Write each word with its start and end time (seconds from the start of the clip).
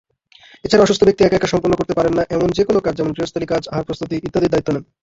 এছাড়া 0.65 0.83
অসুস্থ 0.83 1.01
ব্যক্তি 1.05 1.21
একা 1.23 1.37
একা 1.37 1.51
সম্পন্ন 1.53 1.73
করতে 1.77 1.93
পারেন 1.97 2.13
না, 2.17 2.23
এমন 2.35 2.49
যেকোনও 2.57 2.85
কাজ 2.85 2.93
যেমন 2.97 3.11
গৃহস্থালি 3.13 3.47
কাজ, 3.49 3.63
আহার 3.67 3.87
প্রস্তুতি, 3.87 4.15
ইত্যাদির 4.17 4.51
দায়িত্ব 4.53 4.69
নেন। 4.73 4.83